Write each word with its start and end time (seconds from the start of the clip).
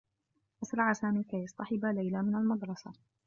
أسرع 0.63 0.93
سامي 0.93 1.23
كي 1.23 1.37
يصطحب 1.37 1.85
ليلى 1.95 2.21
من 2.23 2.35
المدرسة. 2.35 2.93